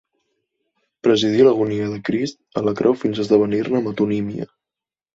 [1.07, 4.53] Presidí l'agonia de Crist a la creu fins esdevenir-ne metonímia.